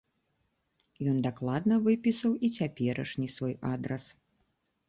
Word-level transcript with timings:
Ён 1.11 1.17
дакладна 1.27 1.77
выпісаў 1.87 2.31
і 2.47 2.51
цяперашні 2.57 3.27
свой 3.35 3.55
адрас. 3.77 4.03